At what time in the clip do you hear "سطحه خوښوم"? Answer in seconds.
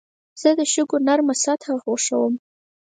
1.43-2.33